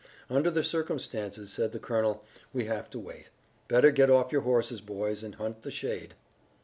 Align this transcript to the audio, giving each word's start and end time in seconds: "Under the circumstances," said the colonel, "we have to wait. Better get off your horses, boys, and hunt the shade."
"Under 0.31 0.49
the 0.49 0.63
circumstances," 0.63 1.51
said 1.53 1.73
the 1.73 1.79
colonel, 1.79 2.23
"we 2.53 2.65
have 2.65 2.89
to 2.89 2.97
wait. 2.97 3.25
Better 3.67 3.91
get 3.91 4.09
off 4.09 4.31
your 4.31 4.41
horses, 4.41 4.81
boys, 4.81 5.21
and 5.21 5.35
hunt 5.35 5.61
the 5.61 5.69
shade." 5.69 6.15